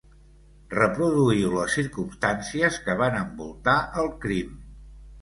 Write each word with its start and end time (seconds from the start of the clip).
Reproduïu 0.75 1.51
les 1.59 1.77
circumstàncies 1.81 2.83
que 2.89 2.99
van 3.05 3.21
envoltar 3.23 3.81
el 4.07 4.15
crim. 4.27 4.61